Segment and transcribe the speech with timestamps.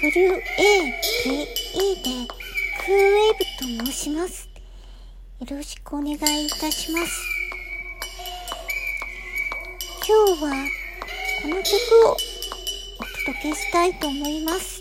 [0.00, 0.14] WAVE で
[1.24, 4.48] クーウェーブと申します。
[5.40, 6.18] よろしくお願いい
[6.50, 7.20] たします。
[10.06, 10.52] 今日は
[11.42, 11.74] この曲
[12.06, 12.16] をお
[13.26, 14.77] 届けしたいと思います。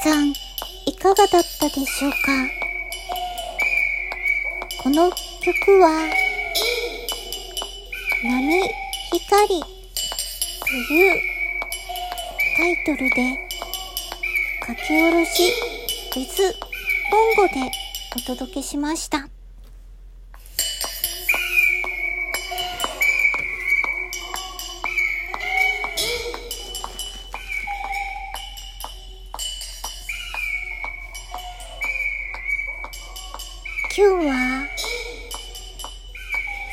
[0.00, 0.32] 皆さん、
[0.86, 2.16] いかがだったでしょうか？
[4.80, 6.08] この曲は、
[8.22, 8.62] 波
[9.10, 9.56] 光と
[10.94, 11.20] いう
[12.56, 13.48] タイトルで
[14.68, 15.52] 書き下ろし
[16.14, 16.54] with
[17.10, 17.54] ボンゴで
[18.16, 19.28] お届けしました。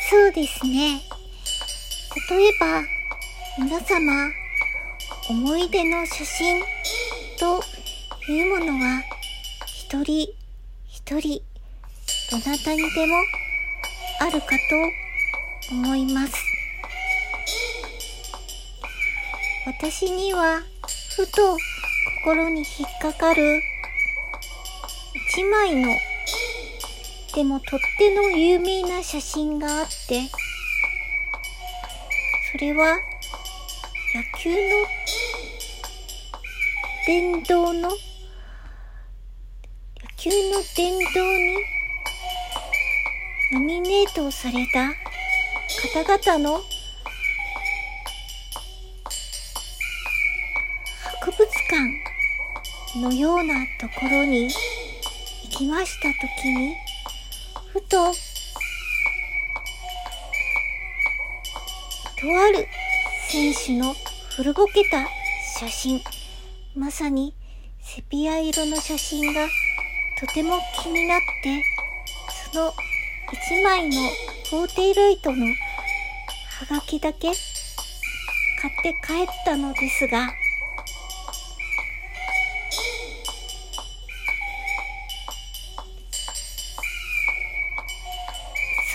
[0.07, 1.01] そうですね。
[2.29, 2.83] 例えば、
[3.57, 4.31] 皆様、
[5.27, 6.61] 思い出の写真
[7.39, 7.59] と
[8.31, 9.01] いうものは、
[9.65, 10.31] 一人
[10.87, 11.41] 一人、
[12.29, 13.15] どなたにでも
[14.19, 14.49] あるか
[15.69, 16.33] と思います。
[19.65, 20.61] 私には、
[21.15, 21.57] ふと
[22.23, 23.59] 心に引っかかる
[25.33, 25.89] 一枚の
[27.35, 30.21] でもとっての有名な写真があって、
[32.49, 32.97] それは
[34.15, 34.55] 野球の
[37.05, 37.97] 殿堂の、野
[40.15, 41.57] 球の殿堂に
[43.51, 44.93] ノミネートされた
[46.05, 46.61] 方々の
[51.19, 54.53] 博物館のようなところに行
[55.49, 56.84] きましたときに、
[57.95, 58.17] と、と
[62.37, 62.67] ある
[63.29, 63.95] 選手の
[64.35, 65.07] 古ぼけた
[65.59, 66.01] 写真、
[66.75, 67.33] まさに
[67.79, 69.47] セピア色の写真が
[70.19, 71.63] とても気になって、
[72.51, 72.73] その
[73.31, 73.95] 一枚の
[74.49, 75.45] フォーテイライトの
[76.49, 77.31] ハガキだけ
[78.61, 80.33] 買って帰ったのですが、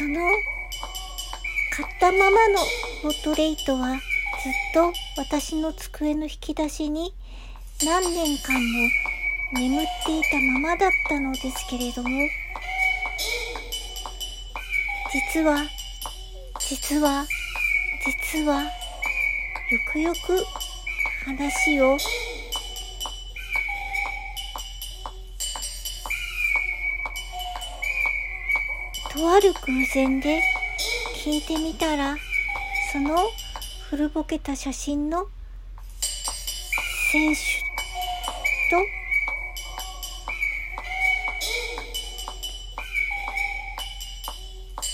[0.00, 0.14] その
[1.76, 2.58] 買ったままの
[3.02, 4.00] ポートレートはずっ
[4.72, 7.12] と私の机の引き出しに
[7.84, 8.88] 何年間も
[9.52, 12.08] 眠っていたままだったのですけれども、
[15.12, 15.66] 実は、
[16.58, 17.26] 実は、
[18.06, 18.70] 実は、よ
[19.92, 20.42] くよく
[21.26, 21.98] 話を
[29.20, 30.40] とある偶然で
[31.22, 32.16] 聞いてみたら、
[32.90, 33.18] その
[33.90, 35.26] 古ぼけた写真の
[37.12, 37.40] 選手
[38.70, 38.78] と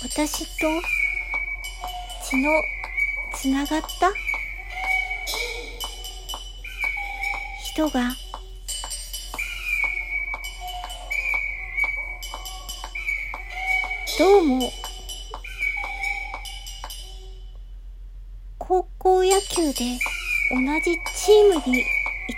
[0.02, 0.67] 私と
[2.29, 2.50] 血の
[3.32, 4.12] つながった
[7.62, 8.25] 人が
[14.19, 14.73] どうも。
[18.59, 19.99] 高校野球で
[20.51, 21.85] 同じチームにい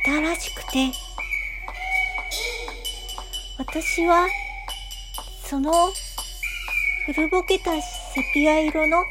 [0.04, 0.90] たらしくて
[3.58, 4.26] 私は
[5.44, 5.72] その
[7.06, 9.04] 古ぼけたセピア色の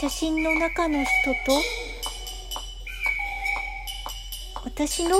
[0.00, 1.60] 写真の中の人と
[4.64, 5.16] 私の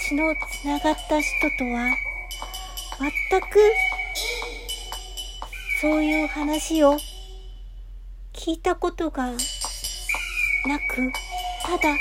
[0.00, 1.94] 血のつながった人とは
[3.30, 3.60] 全く
[5.82, 6.96] そういう話を
[8.32, 9.36] 聞いたことがなく、
[11.60, 11.96] ただ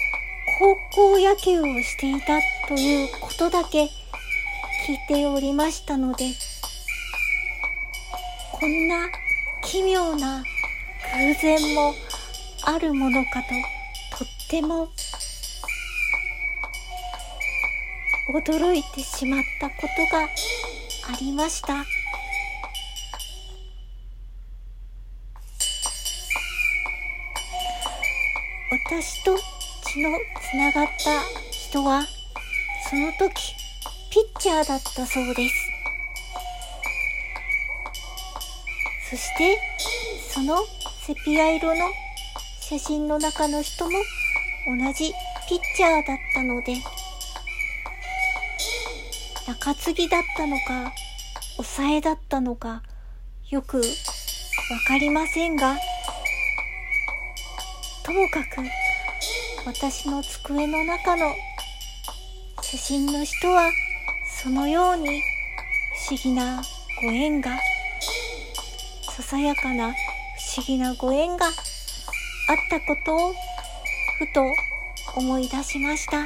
[0.94, 3.86] 高校野球をしていたということだけ
[4.86, 6.26] 聞いておりましたので、
[8.52, 9.10] こんな
[9.64, 11.96] 奇妙な偶然も
[12.62, 13.42] あるものか
[14.12, 14.90] ととっても
[18.32, 20.30] 驚いてしまったことがあ
[21.20, 21.84] りました。
[28.92, 29.38] 私と
[29.86, 30.10] 血の
[30.52, 32.04] つながった人は、
[32.90, 33.56] その時、
[34.12, 35.56] ピッチャーだったそうです。
[39.12, 39.58] そして、
[40.30, 40.58] その
[41.06, 41.86] セピア色の
[42.60, 43.92] 写真の中の人も
[44.68, 45.14] 同じ
[45.48, 46.76] ピッチャーだったので、
[49.48, 50.92] 中継ぎだったのか、
[51.56, 52.84] 抑えだったのか、
[53.50, 53.84] よくわ
[54.86, 55.78] かりませんが、
[58.04, 58.62] ともかく
[59.66, 61.36] 私の机の中の
[62.62, 63.70] 写真の人は
[64.42, 65.22] そのように
[66.08, 66.64] 不思議な
[67.02, 67.60] ご縁が
[69.16, 69.98] ささやかな不
[70.58, 71.54] 思議なご縁があっ
[72.72, 74.42] たことをふと
[75.16, 76.26] 思い出しました。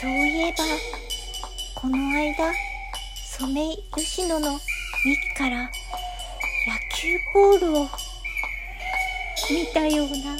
[0.00, 0.93] そういえば
[1.84, 2.50] この間
[3.14, 4.52] ソメイヨシノの
[5.04, 5.68] 幹から野
[6.96, 7.88] 球ボールを
[9.50, 10.38] 見たような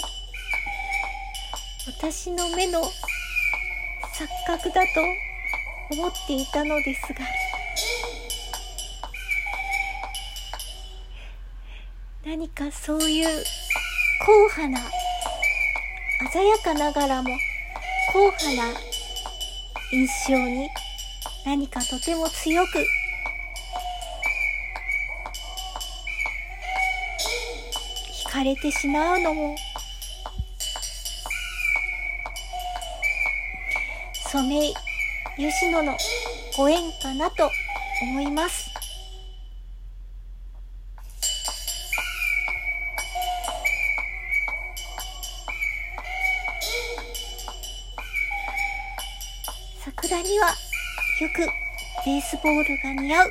[1.87, 7.21] 私の目の錯覚だと思っていたのですが
[12.25, 13.45] 何かそういう
[14.57, 17.29] 硬派な鮮やかながらも
[18.15, 18.81] 硬派な
[19.93, 20.71] 印象に
[21.45, 22.87] 何かとても強く。
[28.27, 29.57] 惹かれてしまうのも。
[34.33, 34.75] ソメイ
[35.37, 35.97] 吉野の
[36.57, 37.51] ご縁かなと
[38.03, 38.71] 思います。
[49.85, 50.64] 桜には
[51.21, 51.47] よく
[52.05, 53.31] ベースボールが似合う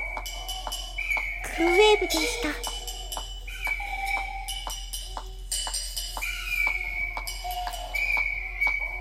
[1.44, 2.73] クルーウェーブでした。